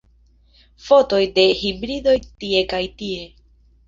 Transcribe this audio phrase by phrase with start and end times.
[0.85, 2.15] Fotoj de hibridoj
[2.45, 3.29] tie kaj tie.